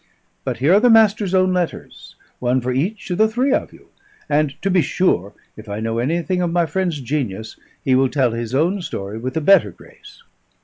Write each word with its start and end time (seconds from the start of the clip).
But 0.43 0.57
here 0.57 0.73
are 0.73 0.79
the 0.79 0.89
Master's 0.89 1.35
own 1.35 1.53
letters; 1.53 2.15
one 2.39 2.59
for 2.59 2.71
each 2.73 3.11
of 3.11 3.19
the 3.19 3.27
three 3.27 3.53
of 3.53 3.71
you; 3.71 3.89
and 4.27 4.59
to 4.63 4.71
be 4.71 4.81
sure 4.81 5.31
(if 5.55 5.69
I 5.69 5.79
know 5.79 5.99
anything 5.99 6.41
of 6.41 6.51
my 6.51 6.65
friend's 6.65 6.99
genius) 7.01 7.55
he 7.83 7.93
will 7.93 8.09
tell 8.09 8.31
his 8.31 8.55
own 8.55 8.81
story 8.81 9.19
with 9.19 9.37
a 9.37 9.41
better 9.41 9.69
grace." 9.69 10.23